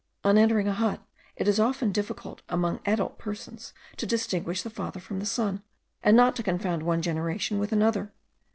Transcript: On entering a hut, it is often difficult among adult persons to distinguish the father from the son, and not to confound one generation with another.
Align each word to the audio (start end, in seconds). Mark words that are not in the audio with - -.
On 0.23 0.35
entering 0.35 0.67
a 0.67 0.73
hut, 0.73 1.05
it 1.35 1.47
is 1.47 1.59
often 1.59 1.91
difficult 1.91 2.41
among 2.49 2.79
adult 2.87 3.19
persons 3.19 3.71
to 3.97 4.07
distinguish 4.07 4.63
the 4.63 4.71
father 4.71 4.99
from 4.99 5.19
the 5.19 5.27
son, 5.27 5.61
and 6.01 6.17
not 6.17 6.35
to 6.37 6.41
confound 6.41 6.81
one 6.81 7.03
generation 7.03 7.59
with 7.59 7.71
another. 7.71 8.11